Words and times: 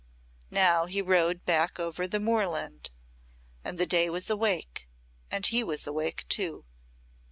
Now 0.49 0.87
he 0.87 0.99
rode 0.99 1.45
back 1.45 1.79
over 1.79 2.07
the 2.07 2.19
moorland, 2.19 2.89
and 3.63 3.77
the 3.77 3.85
day 3.85 4.09
was 4.09 4.31
awake 4.31 4.87
and 5.29 5.45
he 5.45 5.63
was 5.63 5.85
awake 5.85 6.27
too. 6.27 6.65